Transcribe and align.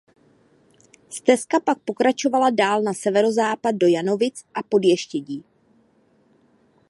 Stezka 1.09 1.59
pak 1.59 1.79
pokračuje 1.79 2.51
dál 2.51 2.81
na 2.81 2.93
severozápad 2.93 3.75
do 3.75 3.87
Janovic 3.87 4.41
v 4.43 4.69
Podještědí. 4.69 5.43